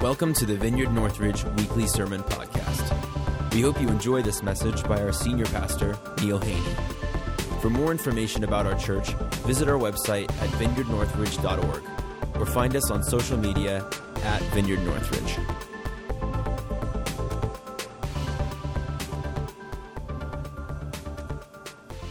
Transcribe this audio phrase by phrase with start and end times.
[0.00, 3.52] Welcome to the Vineyard Northridge Weekly Sermon Podcast.
[3.52, 6.76] We hope you enjoy this message by our senior pastor, Neil Haney.
[7.60, 9.08] For more information about our church,
[9.44, 11.82] visit our website at vineyardnorthridge.org
[12.40, 13.84] or find us on social media
[14.22, 15.36] at Vineyard Northridge.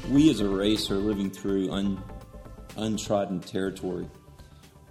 [0.09, 2.03] We as a race are living through un,
[2.75, 4.09] untrodden territory.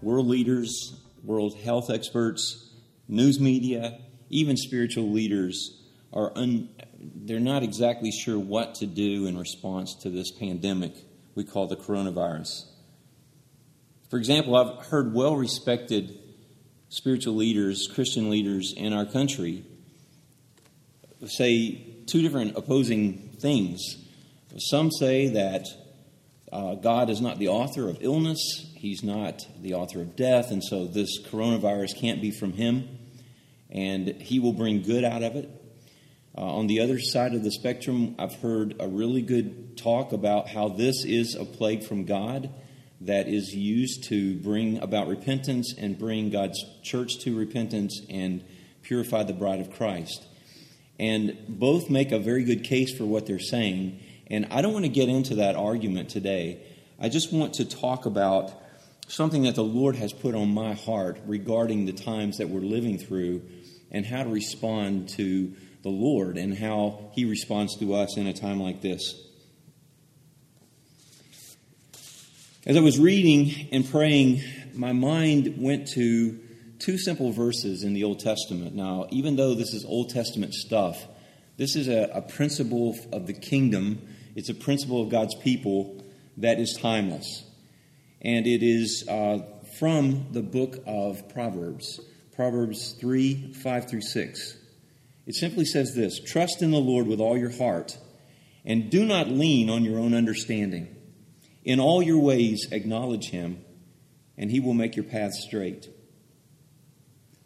[0.00, 2.65] World leaders, world health experts,
[3.08, 3.98] news media,
[4.30, 10.10] even spiritual leaders are un, they're not exactly sure what to do in response to
[10.10, 10.94] this pandemic
[11.34, 12.64] we call the coronavirus.
[14.10, 16.18] For example, I've heard well respected
[16.88, 19.64] spiritual leaders, Christian leaders in our country
[21.26, 23.80] say two different opposing things.
[24.58, 25.66] Some say that
[26.52, 30.62] uh, God is not the author of illness, He's not the author of death, and
[30.62, 32.95] so this coronavirus can't be from Him,
[33.70, 35.50] and He will bring good out of it.
[36.36, 40.48] Uh, on the other side of the spectrum, I've heard a really good talk about
[40.48, 42.50] how this is a plague from God
[43.00, 48.44] that is used to bring about repentance and bring God's church to repentance and
[48.82, 50.26] purify the bride of Christ.
[50.98, 54.00] And both make a very good case for what they're saying.
[54.28, 56.60] And I don't want to get into that argument today.
[56.98, 58.52] I just want to talk about
[59.08, 62.98] something that the Lord has put on my heart regarding the times that we're living
[62.98, 63.42] through
[63.90, 68.32] and how to respond to the Lord and how He responds to us in a
[68.32, 69.22] time like this.
[72.66, 74.42] As I was reading and praying,
[74.74, 76.40] my mind went to
[76.80, 78.74] two simple verses in the Old Testament.
[78.74, 81.06] Now, even though this is Old Testament stuff,
[81.56, 86.04] this is a, a principle of the kingdom, it's a principle of God's people
[86.38, 87.45] that is timeless.
[88.26, 89.38] And it is uh,
[89.78, 92.00] from the book of Proverbs,
[92.34, 94.56] Proverbs 3 5 through 6.
[95.26, 97.96] It simply says this Trust in the Lord with all your heart,
[98.64, 100.88] and do not lean on your own understanding.
[101.62, 103.64] In all your ways, acknowledge him,
[104.36, 105.88] and he will make your path straight.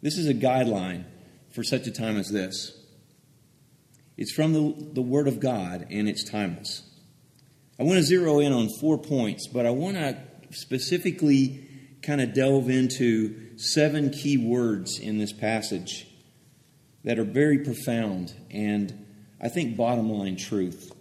[0.01, 1.05] This is a guideline
[1.53, 2.75] for such a time as this.
[4.17, 6.81] It's from the, the Word of God, and it's timeless.
[7.79, 11.67] I want to zero in on four points, but I want to specifically
[12.01, 16.07] kind of delve into seven key words in this passage
[17.03, 19.05] that are very profound and
[19.41, 20.91] I think bottom line truth.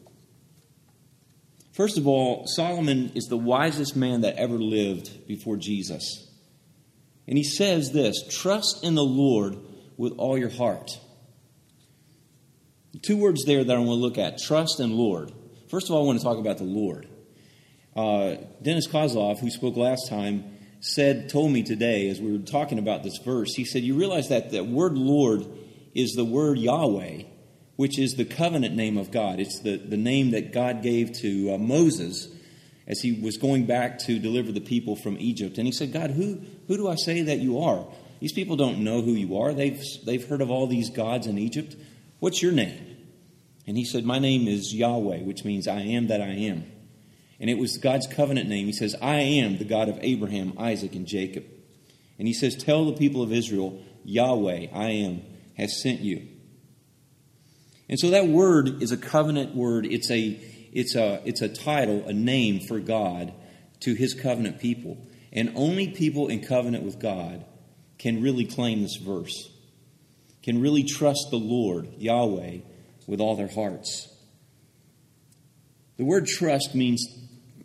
[1.73, 6.27] First of all, Solomon is the wisest man that ever lived before Jesus.
[7.29, 9.57] And he says this trust in the Lord
[9.97, 10.91] with all your heart.
[13.03, 15.33] Two words there that I want to look at trust and Lord.
[15.69, 17.09] First of all, I want to talk about the Lord.
[17.97, 20.45] Uh, Dennis Kozlov, who spoke last time,
[20.81, 24.29] said, told me today as we were talking about this verse, he said, You realize
[24.29, 25.47] that the word Lord
[25.95, 27.23] is the word Yahweh,
[27.77, 29.41] which is the covenant name of God.
[29.41, 32.29] It's the, the name that God gave to uh, Moses
[32.87, 35.59] as he was going back to deliver the people from Egypt.
[35.59, 37.87] And he said, God, who, who do I say that you are?
[38.21, 39.55] These people don't know who you are.
[39.55, 41.77] They've, they've heard of all these gods in Egypt.
[42.19, 42.97] What's your name?
[43.67, 46.65] And he said, My name is Yahweh, which means I am that I am.
[47.41, 48.67] And it was God's covenant name.
[48.67, 51.45] He says, I am the God of Abraham, Isaac, and Jacob.
[52.19, 55.23] And he says, Tell the people of Israel, Yahweh, I am,
[55.57, 56.29] has sent you.
[57.89, 59.87] And so that word is a covenant word.
[59.87, 60.39] It's a,
[60.73, 63.33] it's a, it's a title, a name for God
[63.81, 64.99] to his covenant people.
[65.33, 67.45] And only people in covenant with God
[67.99, 69.51] can really claim this verse,
[70.43, 72.59] can really trust the Lord, Yahweh,
[73.07, 74.09] with all their hearts.
[75.97, 77.07] The word trust means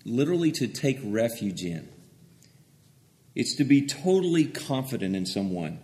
[0.05, 1.89] literally to take refuge in.
[3.33, 5.79] It's to be totally confident in someone.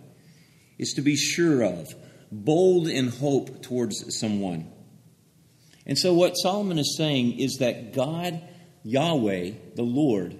[0.78, 1.94] It's to be sure of,
[2.30, 4.72] bold in hope towards someone.
[5.84, 8.40] And so, what Solomon is saying is that God,
[8.84, 10.38] Yahweh, the Lord,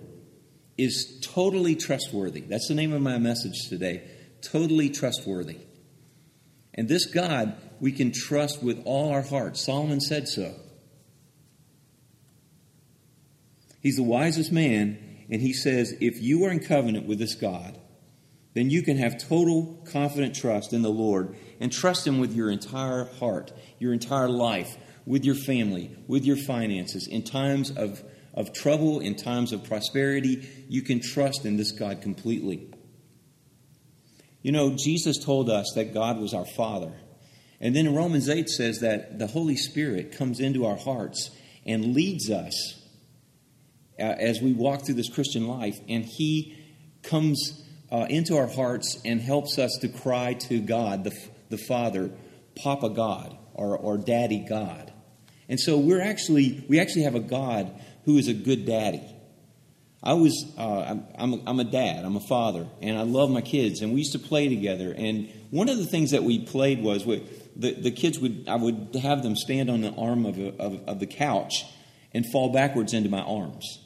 [0.79, 2.41] is totally trustworthy.
[2.41, 4.09] That's the name of my message today.
[4.41, 5.59] Totally trustworthy.
[6.75, 9.57] And this God we can trust with all our heart.
[9.57, 10.55] Solomon said so.
[13.83, 14.99] He's the wisest man,
[15.29, 17.79] and he says if you are in covenant with this God,
[18.55, 22.51] then you can have total confident trust in the Lord and trust Him with your
[22.51, 24.77] entire heart, your entire life,
[25.07, 27.07] with your family, with your finances.
[27.07, 28.03] In times of,
[28.35, 32.69] of trouble, in times of prosperity, you can trust in this God completely.
[34.43, 36.93] You know, Jesus told us that God was our Father.
[37.61, 41.31] And then Romans 8 says that the Holy Spirit comes into our hearts
[41.65, 42.82] and leads us
[44.03, 46.59] uh, as we walk through this Christian life, and He
[47.03, 51.13] comes uh, into our hearts and helps us to cry to God, the,
[51.51, 52.11] the Father,
[52.57, 54.93] Papa God, or, or Daddy God.
[55.49, 57.73] And so we're actually, we actually have a God
[58.05, 59.03] who is a good daddy.
[60.03, 63.31] I was, uh, I'm, I'm, a, I'm a dad, I'm a father, and I love
[63.31, 64.93] my kids, and we used to play together.
[64.97, 68.97] And one of the things that we played was the, the kids would, I would
[69.01, 71.65] have them stand on the arm of, a, of, of the couch
[72.13, 73.79] and fall backwards into my arms.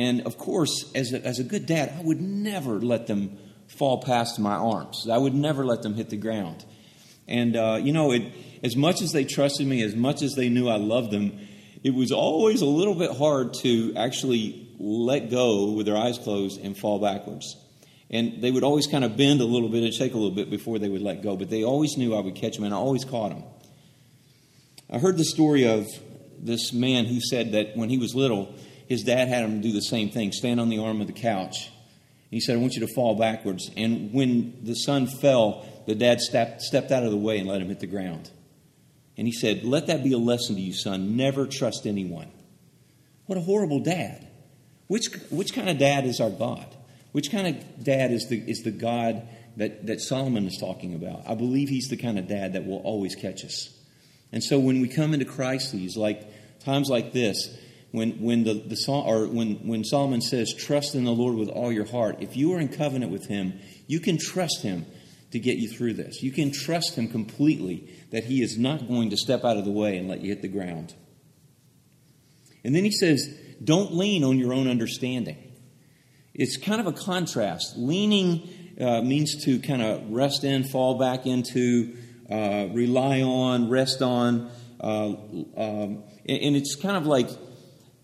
[0.00, 3.36] And of course, as a, as a good dad, I would never let them
[3.66, 5.06] fall past my arms.
[5.10, 6.64] I would never let them hit the ground.
[7.28, 8.32] And, uh, you know, it,
[8.64, 11.38] as much as they trusted me, as much as they knew I loved them,
[11.84, 16.64] it was always a little bit hard to actually let go with their eyes closed
[16.64, 17.54] and fall backwards.
[18.08, 20.48] And they would always kind of bend a little bit and shake a little bit
[20.48, 21.36] before they would let go.
[21.36, 23.44] But they always knew I would catch them, and I always caught them.
[24.88, 25.86] I heard the story of
[26.38, 28.54] this man who said that when he was little,
[28.90, 31.68] his dad had him do the same thing stand on the arm of the couch.
[31.68, 33.70] And he said, I want you to fall backwards.
[33.76, 37.62] And when the son fell, the dad stepped, stepped out of the way and let
[37.62, 38.30] him hit the ground.
[39.16, 41.16] And he said, Let that be a lesson to you, son.
[41.16, 42.32] Never trust anyone.
[43.26, 44.26] What a horrible dad.
[44.88, 46.66] Which, which kind of dad is our God?
[47.12, 49.22] Which kind of dad is the, is the God
[49.56, 51.28] that, that Solomon is talking about?
[51.28, 53.68] I believe he's the kind of dad that will always catch us.
[54.32, 56.26] And so when we come into crises, like
[56.64, 57.56] times like this,
[57.92, 61.72] when, when, the, the, or when, when Solomon says, trust in the Lord with all
[61.72, 64.86] your heart, if you are in covenant with him, you can trust him
[65.32, 66.22] to get you through this.
[66.22, 69.70] You can trust him completely that he is not going to step out of the
[69.70, 70.94] way and let you hit the ground.
[72.64, 73.28] And then he says,
[73.62, 75.38] don't lean on your own understanding.
[76.34, 77.76] It's kind of a contrast.
[77.76, 78.48] Leaning
[78.80, 81.96] uh, means to kind of rest in, fall back into,
[82.30, 84.50] uh, rely on, rest on.
[84.80, 85.08] Uh,
[85.56, 87.28] um, and it's kind of like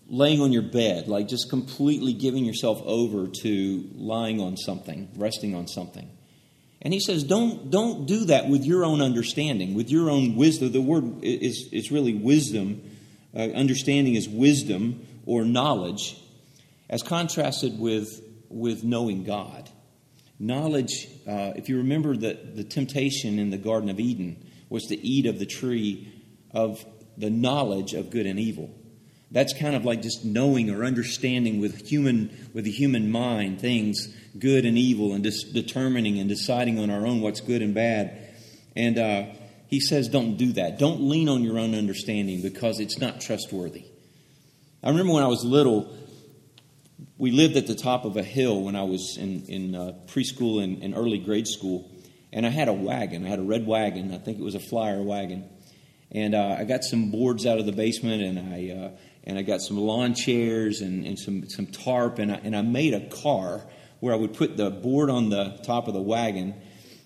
[0.09, 5.55] laying on your bed, like just completely giving yourself over to lying on something, resting
[5.55, 6.09] on something.
[6.83, 10.71] And he says, don't, don't do that with your own understanding, with your own wisdom.
[10.71, 12.83] The word is, is really wisdom.
[13.35, 16.17] Uh, understanding is wisdom or knowledge,
[16.89, 19.69] as contrasted with, with knowing God.
[20.39, 24.97] Knowledge, uh, if you remember that the temptation in the Garden of Eden was to
[24.97, 26.13] eat of the tree
[26.53, 26.85] of
[27.17, 28.73] the knowledge of good and evil.
[29.31, 34.09] That's kind of like just knowing or understanding with human with the human mind things
[34.39, 38.35] good and evil and just determining and deciding on our own what's good and bad.
[38.77, 39.25] And uh,
[39.69, 40.79] he says, don't do that.
[40.79, 43.87] Don't lean on your own understanding because it's not trustworthy.
[44.83, 45.93] I remember when I was little,
[47.19, 50.63] we lived at the top of a hill when I was in, in uh, preschool
[50.63, 51.91] and, and early grade school.
[52.33, 53.25] And I had a wagon.
[53.25, 54.13] I had a red wagon.
[54.13, 55.49] I think it was a flyer wagon.
[56.13, 58.91] And uh, I got some boards out of the basement and I, uh,
[59.27, 62.63] and I got some lawn chairs and, and some, some tarp, and I, and I
[62.63, 63.63] made a car
[64.01, 66.55] where I would put the board on the top of the wagon,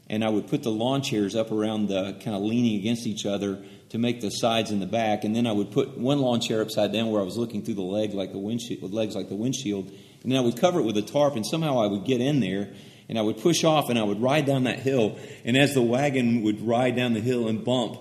[0.08, 3.24] and I would put the lawn chairs up around the kind of leaning against each
[3.24, 6.40] other to make the sides and the back, and then I would put one lawn
[6.40, 9.16] chair upside down where I was looking through the leg like the windshield, with legs
[9.16, 9.90] like the windshield,
[10.22, 12.40] and then I would cover it with a tarp, and somehow I would get in
[12.40, 12.74] there,
[13.08, 15.82] and I would push off, and I would ride down that hill, and as the
[15.82, 17.98] wagon would ride down the hill and bump,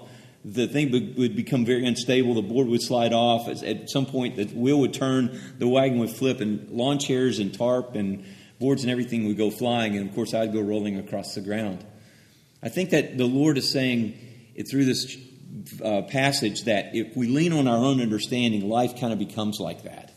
[0.53, 2.33] the thing would become very unstable.
[2.33, 3.47] The board would slide off.
[3.63, 7.53] At some point, the wheel would turn, the wagon would flip, and lawn chairs and
[7.53, 8.25] tarp and
[8.59, 9.95] boards and everything would go flying.
[9.95, 11.85] And of course, I'd go rolling across the ground.
[12.63, 14.17] I think that the Lord is saying
[14.55, 15.17] it through this
[15.83, 19.83] uh, passage that if we lean on our own understanding, life kind of becomes like
[19.83, 20.11] that.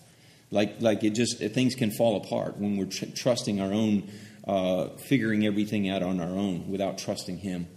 [0.50, 4.10] Like, like it just, things can fall apart when we're tr- trusting our own,
[4.46, 7.68] uh, figuring everything out on our own without trusting Him.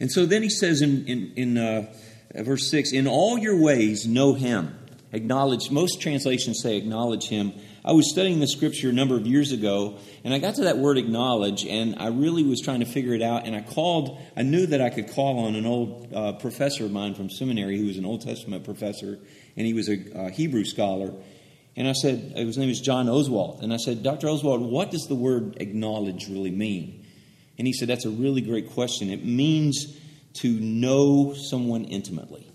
[0.00, 1.92] And so then he says in, in, in uh,
[2.34, 4.74] verse 6 In all your ways, know him.
[5.10, 7.54] Acknowledge, most translations say acknowledge him.
[7.82, 10.76] I was studying the scripture a number of years ago, and I got to that
[10.76, 13.46] word acknowledge, and I really was trying to figure it out.
[13.46, 16.92] And I called, I knew that I could call on an old uh, professor of
[16.92, 19.18] mine from seminary who was an Old Testament professor,
[19.56, 21.14] and he was a Hebrew scholar.
[21.74, 23.62] And I said, his name is John Oswalt.
[23.62, 24.26] And I said, Dr.
[24.26, 27.06] Oswalt, what does the word acknowledge really mean?
[27.58, 29.10] And he said, That's a really great question.
[29.10, 29.98] It means
[30.34, 32.50] to know someone intimately.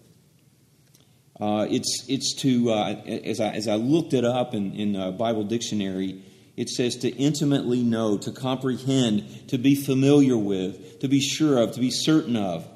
[1.39, 5.11] Uh, it's, it's to, uh, as, I, as I looked it up in, in a
[5.11, 6.23] Bible dictionary,
[6.55, 11.73] it says to intimately know, to comprehend, to be familiar with, to be sure of,
[11.73, 12.67] to be certain of.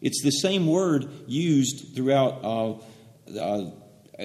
[0.00, 2.72] It's the same word used throughout, uh,
[3.38, 3.70] uh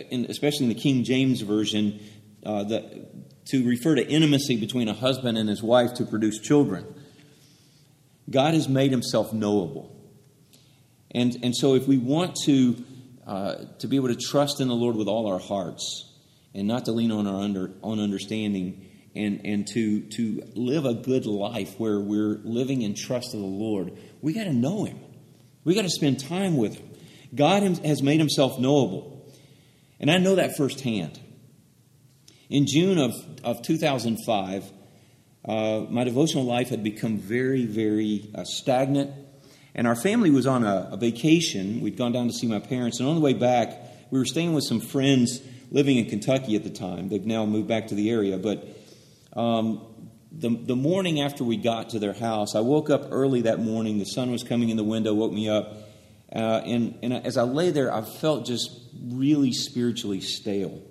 [0.10, 2.00] in, especially in the King James Version,
[2.46, 3.06] uh, the,
[3.48, 6.86] to refer to intimacy between a husband and his wife to produce children.
[8.32, 9.96] God has made himself knowable.
[11.12, 12.84] And, and so if we want to,
[13.28, 16.10] uh, to be able to trust in the Lord with all our hearts
[16.54, 20.94] and not to lean on our under, on understanding and, and to, to live a
[20.94, 25.00] good life where we're living in trust of the Lord, we got to know Him.
[25.64, 26.90] We got to spend time with Him.
[27.36, 29.30] God has made Himself knowable.
[30.00, 31.20] And I know that firsthand.
[32.50, 34.72] In June of, of 2005,
[35.44, 39.12] uh, my devotional life had become very, very uh, stagnant.
[39.74, 41.82] And our family was on a, a vacation.
[41.82, 43.00] We'd gone down to see my parents.
[43.00, 43.74] And on the way back,
[44.12, 47.10] we were staying with some friends living in Kentucky at the time.
[47.10, 48.38] They've now moved back to the area.
[48.38, 48.68] But
[49.34, 49.82] um,
[50.32, 53.98] the, the morning after we got to their house, I woke up early that morning.
[53.98, 55.74] The sun was coming in the window, woke me up.
[56.34, 58.70] Uh, and, and as I lay there, I felt just
[59.02, 60.82] really spiritually stale.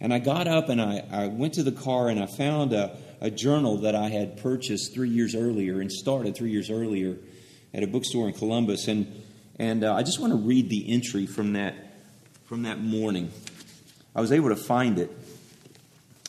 [0.00, 2.96] And I got up and I, I went to the car and I found a,
[3.20, 7.16] a journal that I had purchased three years earlier and started three years earlier
[7.74, 8.88] at a bookstore in Columbus.
[8.88, 9.22] And,
[9.58, 11.74] and uh, I just want to read the entry from that,
[12.46, 13.30] from that morning.
[14.14, 15.10] I was able to find it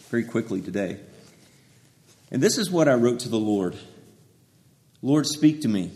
[0.10, 1.00] very quickly today.
[2.32, 3.78] And this is what I wrote to the Lord
[5.02, 5.92] Lord, speak to me.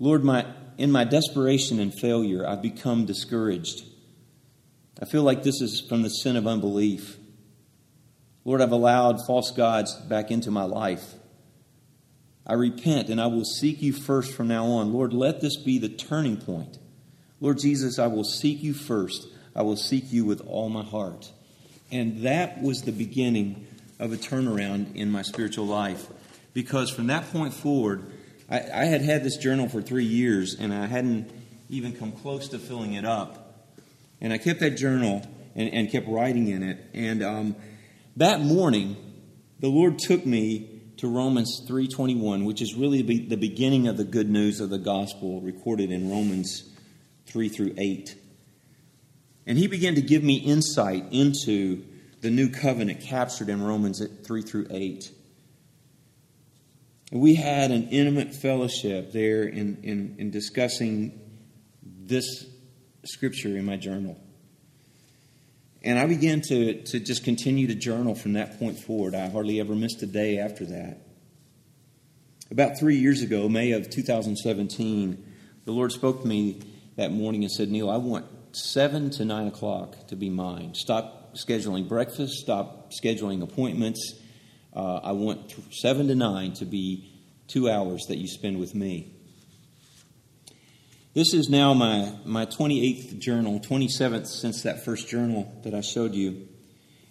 [0.00, 0.46] Lord, my,
[0.78, 3.84] in my desperation and failure, I've become discouraged.
[5.00, 7.16] I feel like this is from the sin of unbelief.
[8.44, 11.14] Lord, I've allowed false gods back into my life.
[12.46, 14.92] I repent and I will seek you first from now on.
[14.92, 16.78] Lord, let this be the turning point.
[17.40, 19.26] Lord Jesus, I will seek you first.
[19.56, 21.30] I will seek you with all my heart.
[21.90, 23.66] And that was the beginning
[23.98, 26.06] of a turnaround in my spiritual life.
[26.52, 28.04] Because from that point forward,
[28.50, 31.30] I, I had had this journal for three years and I hadn't
[31.70, 33.40] even come close to filling it up.
[34.20, 36.78] And I kept that journal and, and kept writing in it.
[36.92, 37.56] And um,
[38.16, 38.96] that morning,
[39.60, 44.30] the Lord took me to Romans 3:21, which is really the beginning of the good
[44.30, 46.70] news of the gospel recorded in Romans
[47.26, 48.16] 3 through 8.
[49.46, 51.84] And he began to give me insight into
[52.20, 55.10] the new covenant captured in Romans 3 through 8.
[57.12, 61.20] And we had an intimate fellowship there in, in, in discussing
[61.82, 62.46] this
[63.04, 64.18] scripture in my journal.
[65.84, 69.14] And I began to, to just continue to journal from that point forward.
[69.14, 71.00] I hardly ever missed a day after that.
[72.50, 75.32] About three years ago, May of 2017,
[75.66, 76.62] the Lord spoke to me
[76.96, 80.74] that morning and said, Neil, I want 7 to 9 o'clock to be mine.
[80.74, 84.14] Stop scheduling breakfast, stop scheduling appointments.
[84.74, 87.12] Uh, I want 7 to 9 to be
[87.46, 89.13] two hours that you spend with me.
[91.14, 96.12] This is now my, my 28th journal, 27th since that first journal that I showed
[96.12, 96.48] you.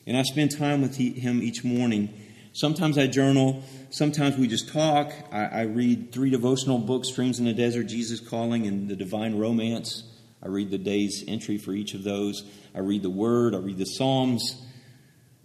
[0.06, 2.14] And I spend time with he, him each morning.
[2.52, 5.14] Sometimes I journal, sometimes we just talk.
[5.32, 9.38] I, I read three devotional books Streams in the Desert, Jesus Calling, and The Divine
[9.38, 10.04] Romance.
[10.44, 12.44] I read the day's entry for each of those.
[12.76, 14.62] I read the Word, I read the Psalms.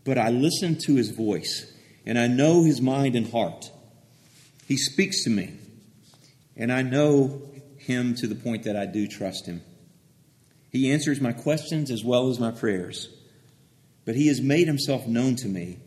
[0.05, 1.73] But I listen to His voice,
[2.05, 3.71] and I know His mind and heart.
[4.67, 5.55] He speaks to me,
[6.57, 7.41] and I know
[7.89, 9.63] Him to the point that I do trust Him.
[10.71, 13.09] He answers my questions as well as my prayers.
[14.05, 15.81] But He has made Himself known to me,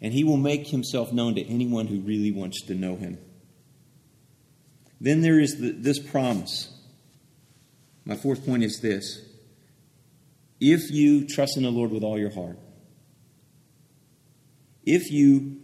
[0.00, 3.18] and He will make Himself known to anyone who really wants to know Him.
[4.98, 6.72] Then there is the, this promise
[8.08, 9.20] my fourth point is this
[10.60, 12.58] if you trust in the Lord with all your heart,
[14.82, 15.60] if you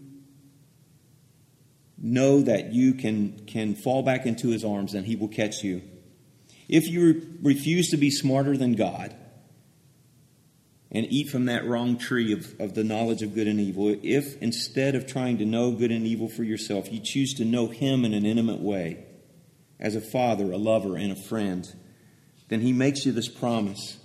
[2.05, 5.81] know that you can, can fall back into his arms and he will catch you,
[6.69, 9.17] if you re- refuse to be smarter than God
[10.91, 14.41] and eat from that wrong tree of, of the knowledge of good and evil, if
[14.43, 18.05] instead of trying to know good and evil for yourself, you choose to know him
[18.05, 19.07] in an intimate way,
[19.81, 21.75] as a father, a lover, and a friend,
[22.49, 23.97] then he makes you this promise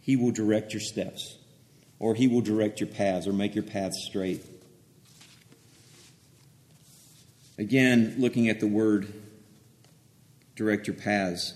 [0.00, 1.38] He will direct your steps,
[2.00, 4.57] or He will direct your paths, or make your paths straight.
[7.58, 9.12] Again, looking at the word
[10.54, 11.54] direct your paths,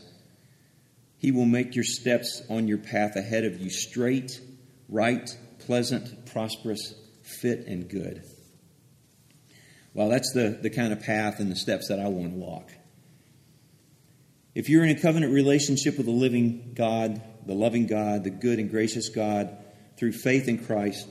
[1.19, 4.41] He will make your steps on your path ahead of you straight,
[4.89, 5.31] right,
[5.61, 8.25] pleasant, prosperous, fit, and good.
[9.95, 12.71] Well, that's the, the kind of path and the steps that I want to walk.
[14.55, 18.59] If you're in a covenant relationship with the living God, the loving God, the good
[18.59, 19.57] and gracious God,
[19.97, 21.09] through faith in Christ,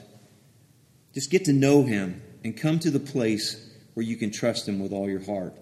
[1.14, 4.80] just get to know Him and come to the place where you can trust Him
[4.80, 5.56] with all your heart.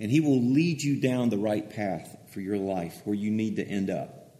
[0.00, 3.56] And He will lead you down the right path for your life where you need
[3.56, 4.36] to end up.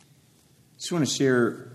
[0.00, 1.70] I just want to share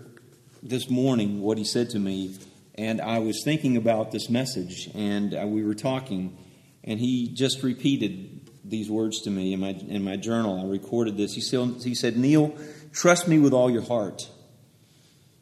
[0.62, 2.36] this morning what He said to me.
[2.74, 6.38] And I was thinking about this message, and uh, we were talking,
[6.84, 10.60] and He just repeated these words to me in my, in my journal.
[10.60, 11.34] I recorded this.
[11.34, 12.56] He said, he said, Neil,
[12.92, 14.28] trust me with all your heart.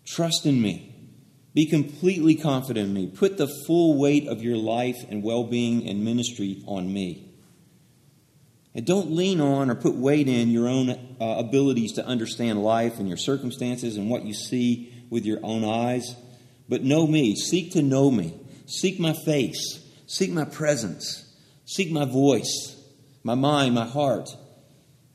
[0.07, 0.96] Trust in me.
[1.57, 3.07] Be completely confident in me.
[3.07, 7.31] Put the full weight of your life and well being and ministry on me.
[8.75, 12.99] And don't lean on or put weight in your own uh, abilities to understand life
[12.99, 16.15] and your circumstances and what you see with your own eyes.
[16.69, 17.35] But know me.
[17.35, 18.39] Seek to know me.
[18.67, 19.83] Seek my face.
[20.07, 21.35] Seek my presence.
[21.65, 22.77] Seek my voice,
[23.25, 24.29] my mind, my heart.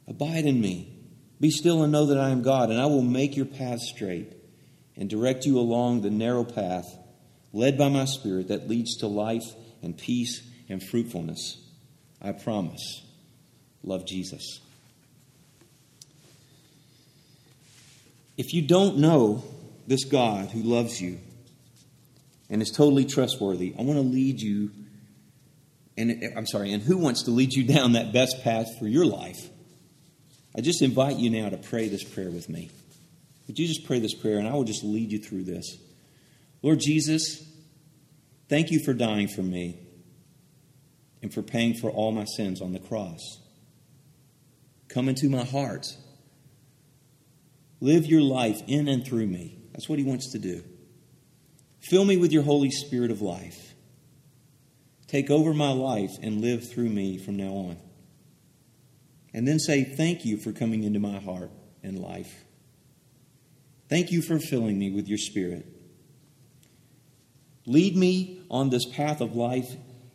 [0.07, 1.05] Abide in me.
[1.39, 4.40] Be still and know that I am God, and I will make your path straight
[4.97, 6.85] and direct you along the narrow path
[7.53, 9.43] led by my Spirit that leads to life
[9.81, 11.57] and peace and fruitfulness.
[12.21, 13.03] I promise.
[13.83, 14.59] Love Jesus.
[18.37, 19.43] If you don't know
[19.87, 21.19] this God who loves you
[22.49, 24.71] and is totally trustworthy, I want to lead you,
[25.97, 29.05] and I'm sorry, and who wants to lead you down that best path for your
[29.05, 29.49] life?
[30.55, 32.71] I just invite you now to pray this prayer with me.
[33.51, 35.77] Would you just pray this prayer and I will just lead you through this?
[36.61, 37.45] Lord Jesus,
[38.47, 39.77] thank you for dying for me
[41.21, 43.19] and for paying for all my sins on the cross.
[44.87, 45.85] Come into my heart.
[47.81, 49.59] Live your life in and through me.
[49.73, 50.63] That's what he wants to do.
[51.81, 53.73] Fill me with your Holy Spirit of life.
[55.07, 57.77] Take over my life and live through me from now on.
[59.33, 61.51] And then say, Thank you for coming into my heart
[61.83, 62.45] and life.
[63.91, 65.65] Thank you for filling me with your Spirit.
[67.65, 69.69] Lead me on this path of life.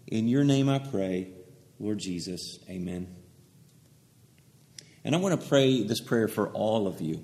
[0.06, 1.28] In your name I pray,
[1.78, 2.58] Lord Jesus.
[2.70, 3.14] Amen.
[5.04, 7.22] And I want to pray this prayer for all of you.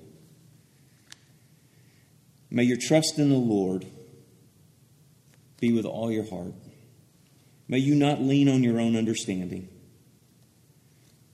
[2.51, 3.87] May your trust in the Lord
[5.59, 6.53] be with all your heart.
[7.67, 9.69] May you not lean on your own understanding.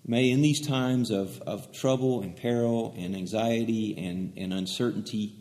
[0.09, 5.35] May, in these times of, of trouble and peril and anxiety and, and uncertainty,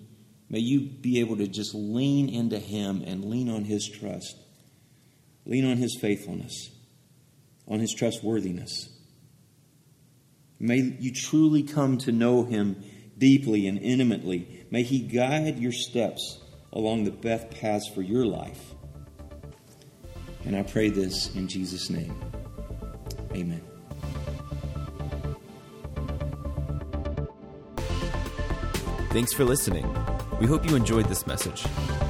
[0.50, 4.36] may you be able to just lean into Him and lean on His trust,
[5.46, 6.70] lean on His faithfulness,
[7.66, 8.90] on His trustworthiness.
[10.60, 12.84] May you truly come to know him
[13.16, 14.66] deeply and intimately.
[14.70, 16.40] May he guide your steps
[16.74, 18.74] along the best paths for your life.
[20.44, 22.14] And I pray this in Jesus' name.
[23.32, 23.77] Amen.
[29.10, 29.86] Thanks for listening.
[30.38, 31.62] We hope you enjoyed this message.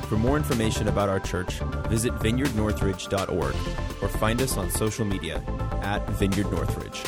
[0.08, 3.54] For more information about our church, visit vineyardnorthridge.org
[4.02, 5.42] or find us on social media
[5.82, 7.04] at Vineyard Northridge.